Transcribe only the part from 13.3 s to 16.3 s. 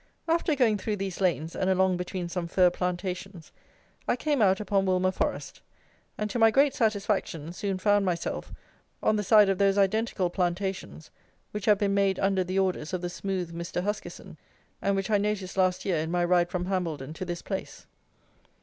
Mr. Huskisson, and which I noticed last year in my